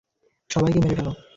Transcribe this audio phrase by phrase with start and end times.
[0.49, 1.11] সবাইকে মেরে ফেলো!